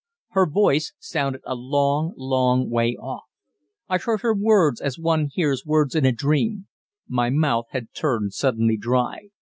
Her 0.29 0.49
voice 0.49 0.93
sounded 0.97 1.41
a 1.45 1.53
long, 1.53 2.15
long 2.17 2.71
way 2.71 2.95
off. 2.99 3.25
I 3.87 3.99
heard 3.99 4.21
her 4.21 4.33
words 4.33 4.81
as 4.81 4.97
one 4.97 5.29
hears 5.31 5.63
words 5.63 5.93
in 5.93 6.07
a 6.07 6.11
dream. 6.11 6.65
My 7.07 7.29
mouth 7.29 7.65
had 7.69 7.93
turned 7.93 8.33
suddenly 8.33 8.77
dry. 8.77 9.29